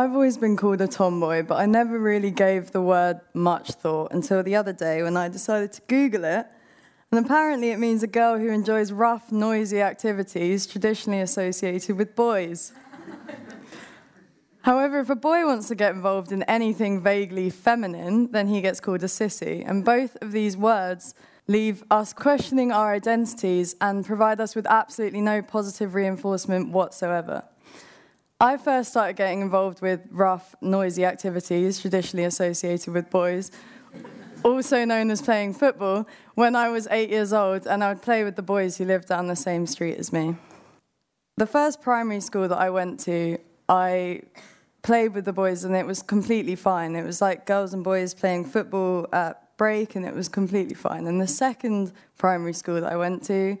I've 0.00 0.14
always 0.14 0.38
been 0.38 0.56
called 0.56 0.80
a 0.80 0.88
tomboy, 0.88 1.42
but 1.42 1.56
I 1.56 1.66
never 1.66 1.98
really 1.98 2.30
gave 2.30 2.70
the 2.70 2.80
word 2.80 3.20
much 3.34 3.72
thought 3.72 4.14
until 4.14 4.42
the 4.42 4.56
other 4.56 4.72
day 4.72 5.02
when 5.02 5.14
I 5.14 5.28
decided 5.28 5.74
to 5.74 5.82
Google 5.88 6.24
it. 6.24 6.46
And 7.12 7.22
apparently, 7.22 7.68
it 7.68 7.78
means 7.78 8.02
a 8.02 8.06
girl 8.06 8.38
who 8.38 8.48
enjoys 8.48 8.92
rough, 8.92 9.30
noisy 9.30 9.82
activities 9.82 10.66
traditionally 10.66 11.20
associated 11.20 11.98
with 11.98 12.16
boys. 12.16 12.72
However, 14.62 15.00
if 15.00 15.10
a 15.10 15.14
boy 15.14 15.44
wants 15.44 15.68
to 15.68 15.74
get 15.74 15.94
involved 15.94 16.32
in 16.32 16.44
anything 16.44 17.02
vaguely 17.02 17.50
feminine, 17.50 18.32
then 18.32 18.48
he 18.48 18.62
gets 18.62 18.80
called 18.80 19.02
a 19.02 19.06
sissy. 19.06 19.68
And 19.68 19.84
both 19.84 20.16
of 20.22 20.32
these 20.32 20.56
words 20.56 21.14
leave 21.46 21.84
us 21.90 22.14
questioning 22.14 22.72
our 22.72 22.94
identities 22.94 23.76
and 23.82 24.06
provide 24.06 24.40
us 24.40 24.56
with 24.56 24.64
absolutely 24.64 25.20
no 25.20 25.42
positive 25.42 25.94
reinforcement 25.94 26.70
whatsoever. 26.70 27.44
I 28.42 28.56
first 28.56 28.88
started 28.88 29.16
getting 29.16 29.42
involved 29.42 29.82
with 29.82 30.08
rough, 30.10 30.54
noisy 30.62 31.04
activities 31.04 31.78
traditionally 31.78 32.24
associated 32.24 32.94
with 32.94 33.10
boys, 33.10 33.50
also 34.42 34.86
known 34.86 35.10
as 35.10 35.20
playing 35.20 35.52
football, 35.52 36.08
when 36.36 36.56
I 36.56 36.70
was 36.70 36.88
eight 36.90 37.10
years 37.10 37.34
old, 37.34 37.66
and 37.66 37.84
I 37.84 37.90
would 37.90 38.00
play 38.00 38.24
with 38.24 38.36
the 38.36 38.42
boys 38.42 38.78
who 38.78 38.86
lived 38.86 39.08
down 39.08 39.26
the 39.26 39.36
same 39.36 39.66
street 39.66 39.98
as 39.98 40.10
me. 40.10 40.36
The 41.36 41.46
first 41.46 41.82
primary 41.82 42.20
school 42.20 42.48
that 42.48 42.58
I 42.58 42.70
went 42.70 42.98
to, 43.00 43.36
I 43.68 44.22
played 44.80 45.12
with 45.12 45.26
the 45.26 45.34
boys, 45.34 45.62
and 45.64 45.76
it 45.76 45.84
was 45.84 46.00
completely 46.00 46.56
fine. 46.56 46.96
It 46.96 47.04
was 47.04 47.20
like 47.20 47.44
girls 47.44 47.74
and 47.74 47.84
boys 47.84 48.14
playing 48.14 48.46
football 48.46 49.06
at 49.12 49.54
break, 49.58 49.94
and 49.96 50.06
it 50.06 50.14
was 50.14 50.30
completely 50.30 50.74
fine. 50.74 51.06
And 51.06 51.20
the 51.20 51.26
second 51.26 51.92
primary 52.16 52.54
school 52.54 52.80
that 52.80 52.90
I 52.90 52.96
went 52.96 53.22
to, 53.24 53.58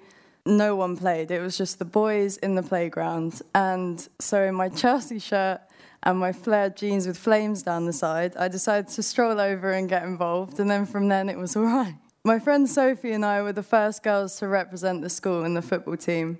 no 0.50 0.76
one 0.76 0.96
played. 0.96 1.30
It 1.30 1.40
was 1.40 1.56
just 1.56 1.78
the 1.78 1.84
boys 1.84 2.36
in 2.38 2.54
the 2.54 2.62
playground. 2.62 3.40
And 3.54 4.06
so, 4.18 4.42
in 4.42 4.54
my 4.54 4.68
Chelsea 4.68 5.18
shirt 5.18 5.60
and 6.02 6.18
my 6.18 6.32
flared 6.32 6.76
jeans 6.76 7.06
with 7.06 7.18
flames 7.18 7.62
down 7.62 7.86
the 7.86 7.92
side, 7.92 8.36
I 8.36 8.48
decided 8.48 8.88
to 8.88 9.02
stroll 9.02 9.40
over 9.40 9.70
and 9.72 9.88
get 9.88 10.02
involved. 10.02 10.60
And 10.60 10.70
then 10.70 10.86
from 10.86 11.08
then, 11.08 11.28
it 11.28 11.38
was 11.38 11.56
all 11.56 11.64
right. 11.64 11.94
My 12.24 12.38
friend 12.38 12.68
Sophie 12.68 13.12
and 13.12 13.24
I 13.24 13.40
were 13.40 13.52
the 13.52 13.62
first 13.62 14.02
girls 14.02 14.36
to 14.40 14.48
represent 14.48 15.00
the 15.00 15.08
school 15.08 15.44
in 15.44 15.54
the 15.54 15.62
football 15.62 15.96
team. 15.96 16.38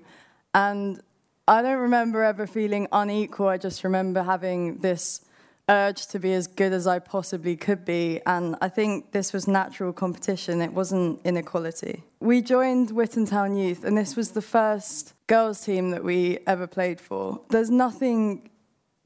And 0.53 1.01
I 1.47 1.61
don't 1.61 1.79
remember 1.79 2.23
ever 2.23 2.45
feeling 2.45 2.87
unequal. 2.91 3.47
I 3.47 3.57
just 3.57 3.83
remember 3.83 4.21
having 4.21 4.77
this 4.77 5.21
urge 5.71 6.05
to 6.07 6.19
be 6.19 6.33
as 6.33 6.45
good 6.45 6.73
as 6.73 6.85
I 6.85 6.99
possibly 6.99 7.55
could 7.55 7.85
be. 7.85 8.19
And 8.25 8.55
I 8.61 8.69
think 8.69 9.13
this 9.13 9.33
was 9.33 9.47
natural 9.47 9.93
competition, 9.93 10.61
it 10.61 10.73
wasn't 10.73 11.21
inequality. 11.23 12.03
We 12.19 12.41
joined 12.41 12.91
Witton 12.91 13.25
Town 13.25 13.55
Youth, 13.55 13.83
and 13.83 13.97
this 13.97 14.15
was 14.15 14.31
the 14.31 14.41
first 14.41 15.13
girls' 15.27 15.61
team 15.61 15.91
that 15.91 16.03
we 16.03 16.39
ever 16.45 16.67
played 16.67 16.99
for. 16.99 17.41
There's 17.49 17.71
nothing 17.71 18.49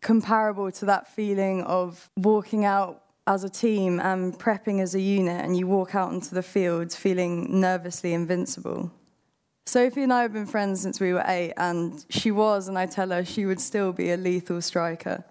comparable 0.01 0.71
to 0.71 0.85
that 0.85 1.07
feeling 1.07 1.63
of 1.63 2.09
walking 2.17 2.65
out 2.65 3.01
as 3.27 3.43
a 3.43 3.49
team 3.49 3.99
and 3.99 4.37
prepping 4.37 4.81
as 4.81 4.93
a 4.95 5.01
unit, 5.01 5.43
and 5.45 5.57
you 5.57 5.67
walk 5.67 5.95
out 5.95 6.11
into 6.11 6.35
the 6.35 6.43
field 6.43 6.91
feeling 6.93 7.59
nervously 7.59 8.13
invincible. 8.13 8.91
Sophie 9.65 10.03
and 10.03 10.13
I 10.13 10.21
have 10.21 10.33
been 10.33 10.45
friends 10.45 10.81
since 10.81 10.99
we 10.99 11.11
were 11.11 11.23
eight, 11.25 11.53
and 11.57 12.05
she 12.09 12.29
was, 12.29 12.67
and 12.67 12.77
I 12.77 12.85
tell 12.85 13.09
her 13.09 13.25
she 13.25 13.47
would 13.47 13.59
still 13.59 13.93
be 13.93 14.11
a 14.11 14.17
lethal 14.17 14.61
striker. 14.61 15.23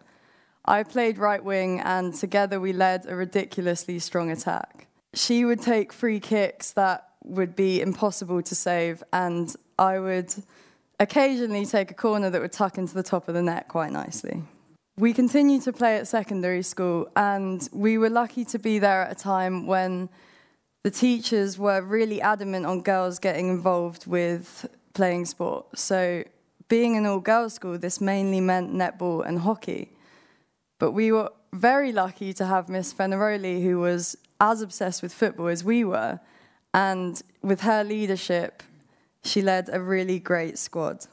I 0.64 0.82
played 0.82 1.18
right 1.18 1.42
wing, 1.42 1.80
and 1.80 2.14
together 2.14 2.58
we 2.58 2.72
led 2.72 3.06
a 3.06 3.14
ridiculously 3.14 3.98
strong 3.98 4.30
attack. 4.30 4.86
She 5.12 5.44
would 5.44 5.60
take 5.60 5.92
free 5.92 6.20
kicks 6.20 6.72
that 6.72 7.08
would 7.22 7.54
be 7.54 7.80
impossible 7.80 8.42
to 8.42 8.54
save, 8.54 9.02
and 9.12 9.54
I 9.78 9.98
would 9.98 10.34
occasionally 10.98 11.66
take 11.66 11.90
a 11.90 11.94
corner 11.94 12.30
that 12.30 12.40
would 12.40 12.52
tuck 12.52 12.78
into 12.78 12.94
the 12.94 13.02
top 13.02 13.28
of 13.28 13.34
the 13.34 13.42
net 13.42 13.68
quite 13.68 13.92
nicely. 13.92 14.42
We 14.96 15.12
continued 15.12 15.62
to 15.62 15.72
play 15.72 15.96
at 15.96 16.06
secondary 16.06 16.62
school, 16.62 17.10
and 17.16 17.68
we 17.72 17.98
were 17.98 18.10
lucky 18.10 18.44
to 18.46 18.58
be 18.58 18.78
there 18.78 19.02
at 19.02 19.12
a 19.12 19.14
time 19.14 19.66
when 19.66 20.08
the 20.82 20.90
teachers 20.90 21.58
were 21.58 21.82
really 21.82 22.22
adamant 22.22 22.64
on 22.66 22.82
girls 22.82 23.18
getting 23.18 23.48
involved 23.48 24.06
with 24.06 24.66
playing 24.92 25.26
sport. 25.26 25.78
So, 25.78 26.24
being 26.68 26.96
an 26.96 27.06
all 27.06 27.20
girls 27.20 27.54
school, 27.54 27.76
this 27.76 28.00
mainly 28.00 28.40
meant 28.40 28.72
netball 28.72 29.26
and 29.26 29.40
hockey. 29.40 29.93
But 30.78 30.92
we 30.92 31.12
were 31.12 31.30
very 31.52 31.92
lucky 31.92 32.32
to 32.34 32.46
have 32.46 32.68
Miss 32.68 32.92
Fenaroli, 32.92 33.62
who 33.62 33.78
was 33.78 34.16
as 34.40 34.60
obsessed 34.60 35.02
with 35.02 35.12
football 35.12 35.48
as 35.48 35.64
we 35.64 35.84
were. 35.84 36.20
And 36.72 37.22
with 37.42 37.60
her 37.60 37.84
leadership, 37.84 38.62
she 39.22 39.40
led 39.40 39.70
a 39.72 39.80
really 39.80 40.18
great 40.18 40.58
squad. 40.58 41.06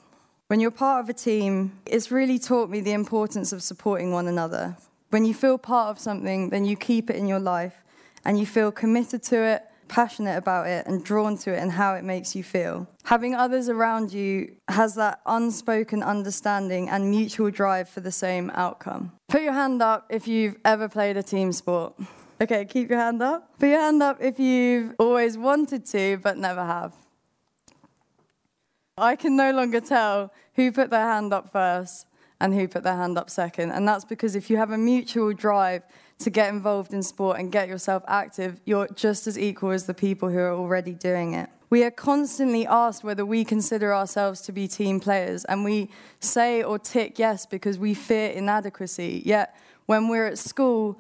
When 0.48 0.60
you're 0.60 0.72
part 0.72 1.04
of 1.04 1.10
a 1.10 1.14
team, 1.14 1.80
it's 1.86 2.12
really 2.12 2.40
taught 2.40 2.70
me 2.70 2.82
the 2.82 2.92
importance 2.92 3.54
of 3.54 3.64
supporting 3.64 4.12
one 4.12 4.28
another. 4.28 4.76
When 5.12 5.26
you 5.26 5.34
feel 5.34 5.58
part 5.58 5.90
of 5.90 6.00
something, 6.00 6.50
then 6.50 6.66
you 6.66 6.76
keep 6.76 7.10
it 7.10 7.16
in 7.16 7.28
your 7.28 7.40
life 7.40 7.84
and 8.26 8.40
you 8.40 8.46
feel 8.46 8.72
committed 8.72 9.24
to 9.24 9.38
it 9.38 9.64
passionate 9.92 10.38
about 10.38 10.68
it 10.68 10.88
and 10.88 11.04
drawn 11.04 11.38
to 11.38 11.54
it 11.54 11.60
and 11.60 11.74
how 11.74 11.94
it 11.96 12.04
makes 12.04 12.34
you 12.34 12.42
feel. 12.42 12.88
Having 13.04 13.36
others 13.36 13.68
around 13.68 14.14
you 14.14 14.56
has 14.70 14.96
that 14.96 15.20
unspoken 15.26 16.02
understanding 16.02 16.88
and 16.90 17.12
mutual 17.12 17.52
drive 17.52 17.90
for 17.90 18.00
the 18.00 18.12
same 18.12 18.50
outcome. 18.52 19.12
Put 19.32 19.44
your 19.44 19.54
hand 19.54 19.82
up 19.82 20.08
if 20.10 20.28
you've 20.28 20.58
ever 20.66 20.90
played 20.90 21.16
a 21.16 21.24
team 21.24 21.54
sport. 21.54 21.94
Okay, 22.42 22.66
keep 22.66 22.90
your 22.90 23.00
hand 23.00 23.24
up. 23.24 23.58
Put 23.58 23.70
your 23.70 23.80
hand 23.80 24.04
up 24.04 24.18
if 24.20 24.38
you've 24.38 24.94
always 25.00 25.38
wanted 25.38 25.86
to 25.86 26.18
but 26.18 26.38
never 26.38 26.66
have. 26.66 26.92
I 28.98 29.16
can 29.16 29.38
no 29.38 29.54
longer 29.54 29.80
tell 29.80 30.34
who 30.56 30.70
put 30.74 30.90
their 30.90 31.06
hand 31.06 31.32
up 31.32 31.50
first 31.50 32.08
and 32.42 32.54
who 32.54 32.68
put 32.68 32.84
their 32.84 32.98
hand 32.98 33.18
up 33.18 33.30
second. 33.30 33.72
And 33.72 33.88
that's 33.88 34.04
because 34.04 34.36
if 34.36 34.50
you 34.50 34.58
have 34.58 34.72
a 34.72 34.78
mutual 34.78 35.32
drive 35.32 35.84
to 36.20 36.30
get 36.30 36.54
involved 36.54 36.94
in 36.94 37.02
sport 37.02 37.40
and 37.40 37.54
get 37.54 37.70
yourself 37.70 38.04
active, 38.10 38.60
you're 38.66 38.90
just 38.96 39.28
as 39.28 39.40
equal 39.40 39.72
as 39.72 39.86
the 39.86 39.94
people 39.94 40.28
who 40.28 40.40
are 40.40 40.52
already 40.54 40.94
doing 40.94 41.36
it. 41.36 41.50
We 41.72 41.86
are 41.86 41.92
constantly 41.92 42.68
asked 42.68 43.02
whether 43.02 43.26
we 43.26 43.46
consider 43.46 43.96
ourselves 43.96 44.42
to 44.42 44.52
be 44.52 44.68
team 44.68 45.00
players, 45.00 45.46
and 45.46 45.64
we 45.64 45.90
say 46.20 46.62
or 46.62 46.78
tick 46.78 47.18
yes 47.18 47.46
because 47.46 47.80
we 47.80 47.94
fear 47.94 48.30
inadequacy. 48.32 49.22
Yet, 49.26 49.56
when 49.86 50.10
we're 50.10 50.28
at 50.28 50.38
school, 50.38 51.00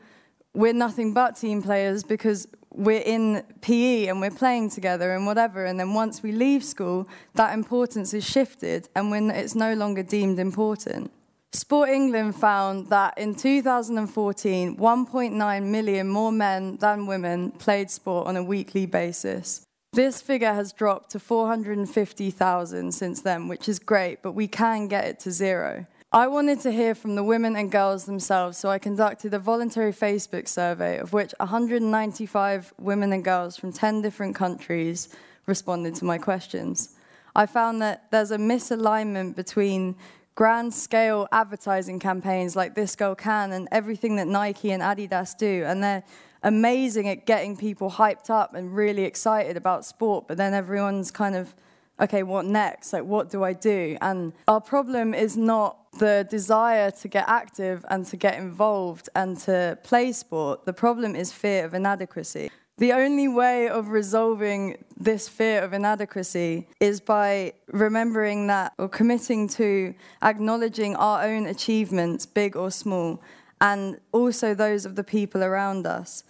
we're 0.53 0.71
nothing 0.71 1.13
but 1.13 1.35
team 1.35 1.61
players 1.61 2.05
because 2.05 2.47
we're 2.69 3.01
in 3.01 3.43
PE 3.59 4.07
and 4.07 4.21
we're 4.21 4.31
playing 4.31 4.69
together 4.69 5.13
and 5.13 5.25
whatever. 5.25 5.65
And 5.65 5.77
then 5.77 5.93
once 5.93 6.23
we 6.23 6.31
leave 6.31 6.63
school, 6.63 7.05
that 7.33 7.53
importance 7.53 8.13
is 8.13 8.23
shifted, 8.25 8.87
and 8.95 9.11
when 9.11 9.29
it's 9.29 9.55
no 9.55 9.73
longer 9.73 10.03
deemed 10.03 10.39
important. 10.39 11.11
Sport 11.51 11.89
England 11.89 12.37
found 12.37 12.87
that 12.87 13.17
in 13.17 13.35
2014, 13.35 14.77
1.9 14.77 15.63
million 15.65 16.07
more 16.07 16.31
men 16.31 16.77
than 16.77 17.07
women 17.07 17.51
played 17.51 17.91
sport 17.91 18.25
on 18.25 18.37
a 18.37 18.43
weekly 18.43 18.85
basis. 18.85 19.67
This 19.93 20.21
figure 20.21 20.53
has 20.53 20.71
dropped 20.71 21.09
to 21.11 21.19
450,000 21.19 22.93
since 22.93 23.21
then, 23.21 23.49
which 23.49 23.67
is 23.67 23.77
great, 23.77 24.21
but 24.21 24.31
we 24.31 24.47
can 24.47 24.87
get 24.87 25.03
it 25.03 25.19
to 25.19 25.31
zero. 25.31 25.85
I 26.13 26.27
wanted 26.27 26.61
to 26.61 26.71
hear 26.71 26.95
from 26.95 27.15
the 27.15 27.25
women 27.25 27.57
and 27.57 27.69
girls 27.69 28.05
themselves, 28.05 28.57
so 28.57 28.69
I 28.69 28.79
conducted 28.79 29.33
a 29.33 29.39
voluntary 29.39 29.91
Facebook 29.91 30.47
survey 30.47 30.97
of 30.97 31.11
which 31.11 31.33
195 31.41 32.73
women 32.79 33.11
and 33.11 33.21
girls 33.21 33.57
from 33.57 33.73
10 33.73 34.01
different 34.01 34.33
countries 34.33 35.09
responded 35.45 35.95
to 35.95 36.05
my 36.05 36.17
questions. 36.17 36.95
I 37.35 37.45
found 37.45 37.81
that 37.81 38.09
there's 38.11 38.31
a 38.31 38.37
misalignment 38.37 39.35
between 39.35 39.97
grand 40.35 40.73
scale 40.73 41.27
advertising 41.33 41.99
campaigns 41.99 42.55
like 42.55 42.75
This 42.75 42.95
Girl 42.95 43.13
Can 43.13 43.51
and 43.51 43.67
everything 43.73 44.15
that 44.15 44.27
Nike 44.27 44.71
and 44.71 44.81
Adidas 44.81 45.37
do. 45.37 45.65
And 45.65 45.83
they're 45.83 46.03
amazing 46.43 47.07
at 47.07 47.25
getting 47.25 47.55
people 47.55 47.91
hyped 47.91 48.29
up 48.29 48.53
and 48.53 48.75
really 48.75 49.03
excited 49.03 49.57
about 49.57 49.85
sport. 49.85 50.27
But 50.27 50.37
then 50.37 50.53
everyone's 50.53 51.11
kind 51.11 51.35
of, 51.35 51.53
okay, 51.99 52.23
what 52.23 52.45
next? 52.45 52.93
Like, 52.93 53.03
what 53.03 53.29
do 53.29 53.43
I 53.43 53.53
do? 53.53 53.97
And 54.01 54.33
our 54.47 54.61
problem 54.61 55.13
is 55.13 55.37
not 55.37 55.77
the 55.99 56.25
desire 56.29 56.89
to 56.91 57.07
get 57.07 57.25
active 57.27 57.85
and 57.89 58.05
to 58.07 58.17
get 58.17 58.37
involved 58.39 59.09
and 59.15 59.37
to 59.39 59.77
play 59.83 60.11
sport. 60.11 60.65
The 60.65 60.73
problem 60.73 61.15
is 61.15 61.31
fear 61.31 61.65
of 61.65 61.73
inadequacy. 61.73 62.49
The 62.77 62.93
only 62.93 63.27
way 63.27 63.69
of 63.69 63.89
resolving 63.89 64.83
this 64.97 65.29
fear 65.29 65.61
of 65.61 65.73
inadequacy 65.73 66.67
is 66.79 66.99
by 66.99 67.53
remembering 67.67 68.47
that 68.47 68.73
or 68.79 68.89
committing 68.89 69.47
to 69.49 69.93
acknowledging 70.23 70.95
our 70.95 71.23
own 71.23 71.45
achievements, 71.45 72.25
big 72.25 72.55
or 72.55 72.71
small, 72.71 73.21
and 73.61 73.99
also 74.11 74.53
those 74.53 74.85
of 74.85 74.95
the 74.95 75.03
people 75.03 75.43
around 75.43 75.85
us. 75.85 76.23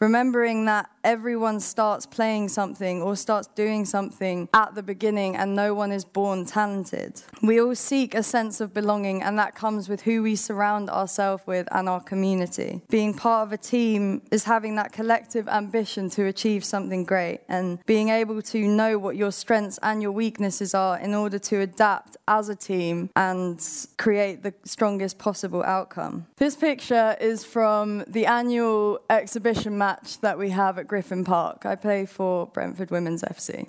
Remembering 0.00 0.64
that 0.64 0.90
everyone 1.04 1.60
starts 1.60 2.06
playing 2.06 2.48
something 2.48 3.02
or 3.02 3.16
starts 3.16 3.48
doing 3.54 3.84
something 3.84 4.48
at 4.52 4.74
the 4.74 4.82
beginning 4.82 5.36
and 5.36 5.54
no 5.54 5.74
one 5.74 5.92
is 5.92 6.04
born 6.04 6.44
talented. 6.44 7.22
We 7.42 7.60
all 7.60 7.74
seek 7.74 8.14
a 8.14 8.22
sense 8.22 8.60
of 8.60 8.74
belonging, 8.74 9.22
and 9.22 9.38
that 9.38 9.54
comes 9.54 9.88
with 9.88 10.02
who 10.02 10.22
we 10.22 10.34
surround 10.36 10.90
ourselves 10.90 11.42
with 11.46 11.68
and 11.72 11.88
our 11.88 12.00
community. 12.00 12.82
Being 12.88 13.14
part 13.14 13.46
of 13.46 13.52
a 13.52 13.56
team 13.56 14.22
is 14.30 14.44
having 14.44 14.74
that 14.76 14.92
collective 14.92 15.48
ambition 15.48 16.10
to 16.10 16.26
achieve 16.26 16.64
something 16.64 17.04
great 17.04 17.40
and 17.48 17.84
being 17.86 18.08
able 18.08 18.42
to 18.42 18.66
know 18.66 18.98
what 18.98 19.16
your 19.16 19.30
strengths 19.30 19.78
and 19.82 20.02
your 20.02 20.12
weaknesses 20.12 20.74
are 20.74 20.98
in 20.98 21.14
order 21.14 21.38
to 21.38 21.60
adapt 21.60 22.16
as 22.26 22.48
a 22.48 22.56
team 22.56 23.10
and 23.14 23.64
create 23.96 24.42
the 24.42 24.52
strongest 24.64 25.18
possible 25.18 25.62
outcome. 25.62 26.26
This 26.36 26.56
picture 26.56 27.16
is 27.20 27.44
from 27.44 28.04
the 28.06 28.26
annual 28.26 29.00
exhibition 29.08 29.78
match 29.78 30.20
that 30.20 30.38
we 30.38 30.50
have 30.50 30.78
at 30.78 30.87
Griffin 30.88 31.24
Park. 31.24 31.64
I 31.64 31.76
play 31.76 32.06
for 32.06 32.46
Brentford 32.46 32.90
Women's 32.90 33.22
FC. 33.22 33.68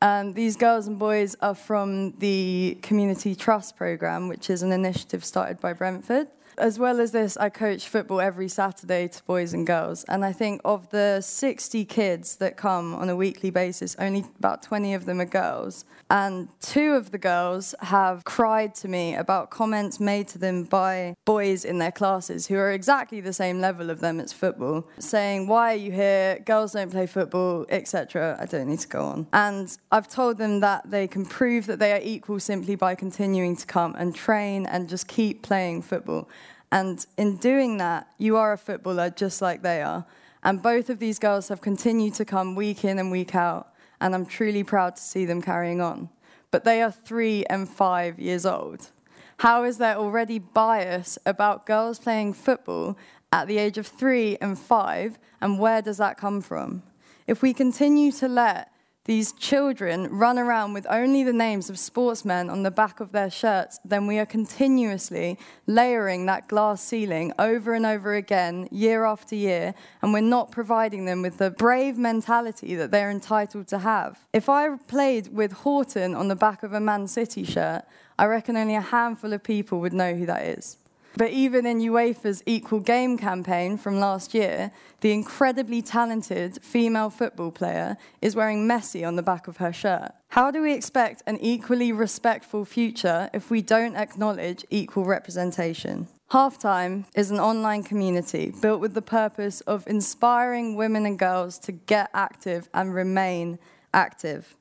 And 0.00 0.36
these 0.36 0.56
girls 0.56 0.86
and 0.86 0.96
boys 0.96 1.34
are 1.42 1.56
from 1.56 2.12
the 2.18 2.78
Community 2.82 3.34
Trust 3.34 3.76
Programme, 3.76 4.28
which 4.28 4.48
is 4.48 4.62
an 4.62 4.70
initiative 4.70 5.24
started 5.24 5.60
by 5.60 5.72
Brentford. 5.72 6.28
As 6.58 6.78
well 6.78 7.00
as 7.00 7.12
this, 7.12 7.36
I 7.36 7.50
coach 7.50 7.88
football 7.88 8.20
every 8.20 8.48
Saturday 8.48 9.06
to 9.08 9.22
boys 9.24 9.52
and 9.52 9.66
girls. 9.66 10.04
And 10.04 10.24
I 10.24 10.32
think 10.32 10.60
of 10.64 10.90
the 10.90 11.20
60 11.20 11.84
kids 11.84 12.36
that 12.36 12.56
come 12.56 12.94
on 12.94 13.08
a 13.08 13.14
weekly 13.16 13.50
basis, 13.50 13.94
only 13.98 14.24
about 14.38 14.62
20 14.62 14.94
of 14.94 15.04
them 15.04 15.20
are 15.20 15.24
girls. 15.24 15.84
And 16.10 16.48
two 16.60 16.94
of 16.94 17.10
the 17.10 17.18
girls 17.18 17.74
have 17.80 18.24
cried 18.24 18.74
to 18.76 18.88
me 18.88 19.14
about 19.14 19.50
comments 19.50 20.00
made 20.00 20.26
to 20.28 20.38
them 20.38 20.64
by 20.64 21.14
boys 21.24 21.64
in 21.64 21.78
their 21.78 21.92
classes 21.92 22.46
who 22.46 22.56
are 22.56 22.72
exactly 22.72 23.20
the 23.20 23.32
same 23.32 23.60
level 23.60 23.90
of 23.90 24.00
them 24.00 24.18
as 24.18 24.32
football, 24.32 24.88
saying, 24.98 25.46
Why 25.46 25.74
are 25.74 25.76
you 25.76 25.92
here? 25.92 26.40
Girls 26.44 26.72
don't 26.72 26.90
play 26.90 27.06
football, 27.06 27.66
etc. 27.68 28.36
I 28.40 28.46
don't 28.46 28.68
need 28.68 28.80
to 28.80 28.88
go 28.88 29.04
on. 29.04 29.26
And 29.32 29.76
I've 29.90 30.08
told 30.08 30.36
them 30.36 30.60
that 30.60 30.90
they 30.90 31.06
can 31.08 31.24
prove 31.24 31.66
that 31.66 31.78
they 31.78 31.92
are 31.92 32.00
equal 32.02 32.40
simply 32.40 32.74
by 32.74 32.94
continuing 32.94 33.56
to 33.56 33.66
come 33.66 33.94
and 33.94 34.14
train 34.14 34.66
and 34.66 34.86
just 34.86 35.08
keep 35.08 35.42
playing 35.42 35.80
football. 35.80 36.28
And 36.70 37.04
in 37.16 37.36
doing 37.36 37.78
that, 37.78 38.08
you 38.18 38.36
are 38.36 38.52
a 38.52 38.58
footballer 38.58 39.08
just 39.08 39.40
like 39.40 39.62
they 39.62 39.80
are. 39.80 40.04
And 40.42 40.62
both 40.62 40.90
of 40.90 40.98
these 40.98 41.18
girls 41.18 41.48
have 41.48 41.62
continued 41.62 42.14
to 42.14 42.26
come 42.26 42.54
week 42.54 42.84
in 42.84 42.98
and 42.98 43.10
week 43.10 43.34
out, 43.34 43.72
and 43.98 44.14
I'm 44.14 44.26
truly 44.26 44.62
proud 44.62 44.96
to 44.96 45.02
see 45.02 45.24
them 45.24 45.40
carrying 45.40 45.80
on. 45.80 46.10
But 46.50 46.64
they 46.64 46.82
are 46.82 46.92
three 46.92 47.46
and 47.46 47.66
five 47.66 48.18
years 48.18 48.44
old. 48.44 48.90
How 49.38 49.64
is 49.64 49.78
there 49.78 49.96
already 49.96 50.38
bias 50.38 51.18
about 51.24 51.64
girls 51.64 51.98
playing 51.98 52.34
football 52.34 52.98
at 53.32 53.48
the 53.48 53.56
age 53.56 53.78
of 53.78 53.86
three 53.86 54.36
and 54.40 54.58
five, 54.58 55.18
and 55.40 55.58
where 55.58 55.80
does 55.80 55.96
that 55.96 56.18
come 56.18 56.42
from? 56.42 56.82
If 57.26 57.40
we 57.40 57.54
continue 57.54 58.12
to 58.12 58.28
let 58.28 58.70
these 59.08 59.32
children 59.32 60.06
run 60.10 60.38
around 60.38 60.74
with 60.74 60.86
only 60.90 61.24
the 61.24 61.32
names 61.32 61.70
of 61.70 61.78
sportsmen 61.78 62.50
on 62.50 62.62
the 62.62 62.70
back 62.70 63.00
of 63.00 63.10
their 63.10 63.30
shirts, 63.30 63.80
then 63.82 64.06
we 64.06 64.18
are 64.18 64.26
continuously 64.26 65.38
layering 65.66 66.26
that 66.26 66.46
glass 66.46 66.82
ceiling 66.82 67.32
over 67.38 67.72
and 67.72 67.86
over 67.86 68.14
again, 68.14 68.68
year 68.70 69.06
after 69.06 69.34
year, 69.34 69.74
and 70.02 70.12
we're 70.12 70.20
not 70.20 70.52
providing 70.52 71.06
them 71.06 71.22
with 71.22 71.38
the 71.38 71.50
brave 71.50 71.96
mentality 71.96 72.74
that 72.74 72.90
they're 72.90 73.10
entitled 73.10 73.66
to 73.66 73.78
have. 73.78 74.18
If 74.34 74.50
I 74.50 74.76
played 74.76 75.34
with 75.34 75.52
Houghton 75.52 76.14
on 76.14 76.28
the 76.28 76.36
back 76.36 76.62
of 76.62 76.74
a 76.74 76.80
Man 76.80 77.08
City 77.08 77.44
shirt, 77.44 77.84
I 78.18 78.26
reckon 78.26 78.58
only 78.58 78.74
a 78.74 78.82
handful 78.82 79.32
of 79.32 79.42
people 79.42 79.80
would 79.80 79.94
know 79.94 80.14
who 80.16 80.26
that 80.26 80.44
is. 80.44 80.76
But 81.16 81.30
even 81.30 81.66
in 81.66 81.80
UEFA's 81.80 82.42
Equal 82.46 82.80
Game 82.80 83.18
campaign 83.18 83.76
from 83.76 83.98
last 83.98 84.34
year, 84.34 84.70
the 85.00 85.12
incredibly 85.12 85.82
talented 85.82 86.62
female 86.62 87.10
football 87.10 87.50
player 87.50 87.96
is 88.22 88.36
wearing 88.36 88.68
Messi 88.68 89.06
on 89.06 89.16
the 89.16 89.22
back 89.22 89.48
of 89.48 89.56
her 89.56 89.72
shirt. 89.72 90.12
How 90.28 90.50
do 90.50 90.62
we 90.62 90.72
expect 90.72 91.22
an 91.26 91.38
equally 91.40 91.90
respectful 91.90 92.64
future 92.64 93.30
if 93.32 93.50
we 93.50 93.62
don't 93.62 93.96
acknowledge 93.96 94.64
equal 94.70 95.04
representation? 95.04 96.08
Halftime 96.30 97.06
is 97.14 97.30
an 97.30 97.40
online 97.40 97.82
community 97.82 98.52
built 98.60 98.80
with 98.80 98.92
the 98.92 99.00
purpose 99.00 99.62
of 99.62 99.86
inspiring 99.86 100.76
women 100.76 101.06
and 101.06 101.18
girls 101.18 101.58
to 101.60 101.72
get 101.72 102.10
active 102.12 102.68
and 102.74 102.94
remain 102.94 103.58
active. 103.94 104.54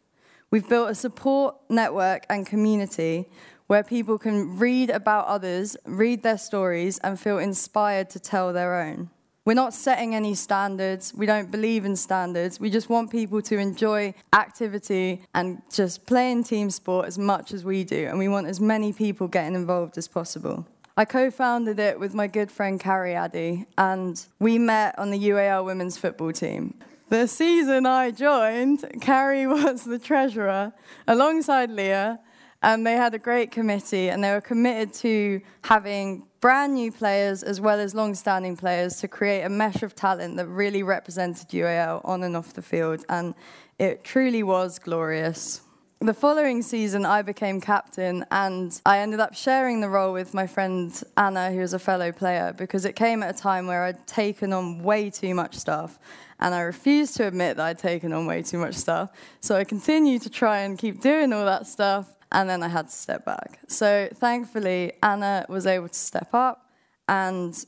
We've 0.50 0.68
built 0.68 0.90
a 0.90 0.96
support 0.96 1.58
network 1.70 2.26
and 2.30 2.48
community 2.48 3.28
where 3.68 3.84
people 3.84 4.18
can 4.18 4.58
read 4.58 4.90
about 4.90 5.28
others, 5.28 5.78
read 5.86 6.24
their 6.24 6.38
stories, 6.38 6.98
and 7.00 7.20
feel 7.20 7.38
inspired 7.38 8.10
to 8.10 8.20
tell 8.20 8.52
their 8.52 8.82
own. 8.82 9.10
We're 9.46 9.54
not 9.54 9.74
setting 9.74 10.14
any 10.14 10.36
standards. 10.36 11.14
We 11.14 11.26
don't 11.26 11.50
believe 11.50 11.86
in 11.86 11.96
standards. 11.96 12.60
We 12.60 12.70
just 12.70 12.90
want 12.90 13.12
people 13.12 13.42
to 13.44 13.58
enjoy 13.58 14.14
activity 14.34 15.22
and 15.34 15.62
just 15.72 16.06
play 16.06 16.34
in 16.34 16.44
team 16.44 16.70
sport 16.70 17.08
as 17.08 17.18
much 17.18 17.54
as 17.54 17.64
we 17.64 17.86
do. 17.86 18.08
And 18.08 18.20
we 18.20 18.28
want 18.28 18.48
as 18.48 18.60
many 18.60 18.92
people 18.92 19.30
getting 19.30 19.56
involved 19.56 19.98
as 19.98 20.10
possible. 20.10 20.68
I 20.98 21.06
co 21.06 21.32
founded 21.32 21.80
it 21.80 21.98
with 21.98 22.14
my 22.14 22.28
good 22.28 22.52
friend 22.52 22.78
Carrie 22.78 23.16
Addy, 23.16 23.68
and 23.78 24.26
we 24.40 24.58
met 24.58 25.00
on 25.00 25.12
the 25.12 25.30
UAL 25.30 25.64
women's 25.64 25.98
football 25.98 26.34
team. 26.34 26.74
The 27.10 27.28
season 27.28 27.86
I 27.86 28.12
joined, 28.12 28.84
Carrie 29.00 29.48
was 29.48 29.86
the 29.86 30.00
treasurer 30.00 30.74
alongside 31.08 31.70
Leah, 31.70 32.20
and 32.62 32.86
they 32.86 32.94
had 32.94 33.14
a 33.14 33.20
great 33.20 33.52
committee, 33.52 34.10
and 34.10 34.24
they 34.24 34.32
were 34.32 34.42
committed 34.42 34.94
to 34.96 35.42
having 35.64 36.24
brand 36.40 36.76
new 36.76 36.92
players 36.92 37.44
as 37.44 37.60
well 37.60 37.80
as 37.80 37.96
long 37.96 38.16
standing 38.16 38.56
players 38.56 38.98
to 38.98 39.08
create 39.08 39.44
a 39.44 39.50
mesh 39.50 39.84
of 39.84 39.96
talent 39.96 40.38
that 40.38 40.48
really 40.48 40.84
represented 40.84 41.48
UAL 41.50 42.02
on 42.06 42.24
and 42.24 42.36
off 42.36 42.54
the 42.54 42.62
field. 42.62 43.04
And 43.10 43.36
it 43.80 44.04
truly 44.04 44.44
was 44.44 44.80
glorious. 44.80 45.62
The 46.00 46.14
following 46.14 46.62
season, 46.62 47.08
I 47.08 47.24
became 47.24 47.60
captain, 47.60 48.24
and 48.30 48.80
I 48.86 49.00
ended 49.00 49.20
up 49.20 49.34
sharing 49.34 49.82
the 49.82 49.90
role 49.90 50.14
with 50.14 50.32
my 50.32 50.46
friend 50.46 50.94
Anna, 51.18 51.52
who 51.52 51.60
was 51.60 51.74
a 51.74 51.80
fellow 51.80 52.12
player, 52.12 52.54
because 52.56 52.86
it 52.86 52.96
came 52.96 53.24
at 53.24 53.36
a 53.36 53.38
time 53.38 53.66
where 53.66 53.84
I'd 53.84 54.06
taken 54.06 54.54
on 54.54 54.84
way 54.84 55.10
too 55.10 55.34
much 55.34 55.56
stuff, 55.56 55.98
and 56.40 56.54
I 56.54 56.62
refused 56.62 57.18
to 57.18 57.26
admit 57.26 57.58
that 57.58 57.66
I'd 57.66 57.80
taken 57.80 58.14
on 58.14 58.28
way 58.28 58.44
too 58.44 58.60
much 58.60 58.76
stuff. 58.76 59.10
So 59.40 59.56
I 59.56 59.64
continued 59.64 60.22
to 60.22 60.30
try 60.30 60.60
and 60.60 60.78
keep 60.78 61.02
doing 61.02 61.34
all 61.34 61.46
that 61.46 61.66
stuff, 61.66 62.14
and 62.32 62.50
then 62.50 62.64
I 62.64 62.68
had 62.68 62.88
to 62.88 62.94
step 62.94 63.26
back. 63.26 63.60
So 63.68 64.10
thankfully, 64.14 64.94
Anna 65.02 65.46
was 65.50 65.66
able 65.66 65.88
to 65.88 66.00
step 66.00 66.30
up, 66.34 66.70
and 67.08 67.66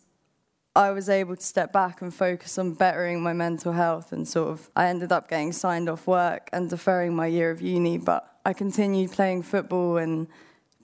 I 0.76 0.92
was 0.92 1.10
able 1.10 1.36
to 1.36 1.44
step 1.44 1.74
back 1.74 2.02
and 2.02 2.14
focus 2.14 2.58
on 2.58 2.74
bettering 2.74 3.22
my 3.22 3.34
mental 3.34 3.74
health. 3.74 4.12
And 4.12 4.28
sort 4.28 4.50
of, 4.50 4.70
I 4.76 4.88
ended 4.88 5.12
up 5.12 5.30
getting 5.30 5.52
signed 5.52 5.90
off 5.90 6.08
work 6.08 6.50
and 6.54 6.70
deferring 6.70 7.16
my 7.16 7.28
year 7.28 7.52
of 7.52 7.62
uni, 7.62 7.98
but 7.98 8.40
I 8.46 8.54
continued 8.54 9.12
playing 9.12 9.44
football 9.44 9.98
and 9.98 10.28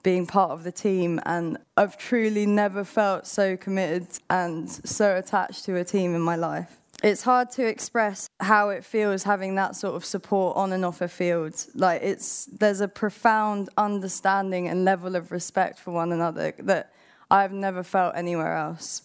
being 0.04 0.26
part 0.28 0.52
of 0.52 0.64
the 0.64 0.72
team. 0.72 1.20
And 1.26 1.58
I've 1.78 1.98
truly 1.98 2.46
never 2.46 2.84
felt 2.84 3.28
so 3.28 3.58
committed 3.58 4.08
and 4.30 4.70
so 4.70 5.16
attached 5.16 5.66
to 5.66 5.76
a 5.76 5.84
team 5.84 6.16
in 6.16 6.22
my 6.22 6.36
life 6.36 6.80
it's 7.04 7.24
hard 7.24 7.52
to 7.52 7.66
express 7.66 8.30
how 8.40 8.70
it 8.70 8.84
feels 8.84 9.24
having 9.24 9.56
that 9.56 9.76
sort 9.76 9.96
of 9.96 10.06
support 10.06 10.56
on 10.56 10.74
and 10.74 10.86
off 10.86 11.02
a 11.02 11.08
field. 11.08 11.66
Like 11.76 12.02
it's 12.02 12.46
there's 12.46 12.82
a 12.82 12.88
profound 12.88 13.70
understanding 13.78 14.68
and 14.68 14.86
level 14.86 15.16
of 15.16 15.32
respect 15.32 15.80
for 15.80 15.92
one 15.92 16.12
another 16.12 16.54
that 16.60 16.94
I've 17.30 17.52
never 17.52 17.84
felt 17.84 18.16
anywhere 18.16 18.56
else. 18.56 19.04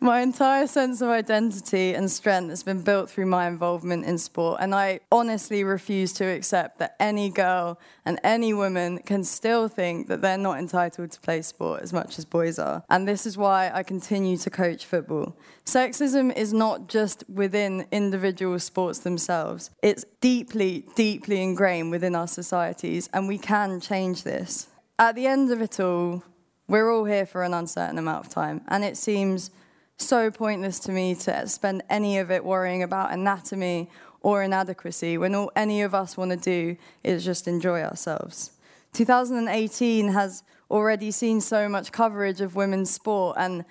My 0.00 0.20
entire 0.20 0.68
sense 0.68 1.00
of 1.00 1.08
identity 1.08 1.92
and 1.92 2.08
strength 2.08 2.50
has 2.50 2.62
been 2.62 2.82
built 2.82 3.10
through 3.10 3.26
my 3.26 3.48
involvement 3.48 4.04
in 4.04 4.16
sport, 4.18 4.58
and 4.60 4.72
I 4.72 5.00
honestly 5.10 5.64
refuse 5.64 6.12
to 6.14 6.24
accept 6.24 6.78
that 6.78 6.94
any 7.00 7.30
girl 7.30 7.80
and 8.04 8.20
any 8.22 8.54
woman 8.54 8.98
can 8.98 9.24
still 9.24 9.66
think 9.66 10.06
that 10.06 10.22
they're 10.22 10.38
not 10.38 10.60
entitled 10.60 11.10
to 11.10 11.20
play 11.20 11.42
sport 11.42 11.82
as 11.82 11.92
much 11.92 12.16
as 12.16 12.24
boys 12.24 12.60
are. 12.60 12.84
And 12.88 13.08
this 13.08 13.26
is 13.26 13.36
why 13.36 13.72
I 13.74 13.82
continue 13.82 14.36
to 14.36 14.50
coach 14.50 14.86
football. 14.86 15.36
Sexism 15.66 16.34
is 16.36 16.52
not 16.52 16.88
just 16.88 17.24
within 17.28 17.84
individual 17.90 18.60
sports 18.60 19.00
themselves, 19.00 19.70
it's 19.82 20.04
deeply, 20.20 20.86
deeply 20.94 21.42
ingrained 21.42 21.90
within 21.90 22.14
our 22.14 22.28
societies, 22.28 23.10
and 23.12 23.26
we 23.26 23.36
can 23.36 23.80
change 23.80 24.22
this. 24.22 24.68
At 24.96 25.16
the 25.16 25.26
end 25.26 25.50
of 25.50 25.60
it 25.60 25.80
all, 25.80 26.22
we're 26.68 26.90
all 26.90 27.04
here 27.04 27.26
for 27.26 27.42
an 27.42 27.52
uncertain 27.52 27.98
amount 27.98 28.26
of 28.26 28.32
time, 28.32 28.60
and 28.68 28.84
it 28.84 28.96
seems 28.96 29.50
so 29.98 30.30
pointless 30.30 30.78
to 30.80 30.92
me 30.92 31.14
to 31.14 31.46
spend 31.48 31.82
any 31.90 32.18
of 32.18 32.30
it 32.30 32.44
worrying 32.44 32.82
about 32.82 33.12
anatomy 33.12 33.90
or 34.20 34.42
inadequacy 34.42 35.18
when 35.18 35.34
all 35.34 35.50
any 35.54 35.82
of 35.82 35.94
us 35.94 36.16
want 36.16 36.30
to 36.30 36.36
do 36.36 36.76
is 37.04 37.24
just 37.24 37.48
enjoy 37.48 37.82
ourselves. 37.82 38.52
2018 38.92 40.08
has 40.08 40.42
already 40.70 41.10
seen 41.10 41.40
so 41.40 41.68
much 41.68 41.92
coverage 41.92 42.40
of 42.40 42.54
women's 42.54 42.90
sport, 42.90 43.36
and 43.38 43.64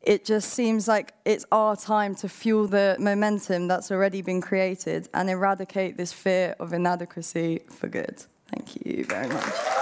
it 0.00 0.24
just 0.24 0.50
seems 0.50 0.88
like 0.88 1.14
it's 1.24 1.44
our 1.52 1.76
time 1.76 2.14
to 2.16 2.28
fuel 2.28 2.66
the 2.66 2.96
momentum 2.98 3.68
that's 3.68 3.90
already 3.90 4.22
been 4.22 4.40
created 4.40 5.08
and 5.14 5.30
eradicate 5.30 5.96
this 5.96 6.12
fear 6.12 6.56
of 6.58 6.72
inadequacy 6.72 7.60
for 7.68 7.88
good. 7.88 8.24
Thank 8.48 8.84
you 8.84 9.04
very 9.04 9.28
much. 9.28 9.81